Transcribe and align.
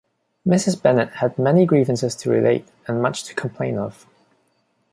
Mrs. 0.47 0.81
Bennet 0.81 1.11
had 1.17 1.37
many 1.37 1.63
grievances 1.67 2.15
to 2.15 2.31
relate, 2.31 2.67
and 2.87 3.03
much 3.03 3.23
to 3.25 3.35
complain 3.35 3.77
of. 3.77 4.07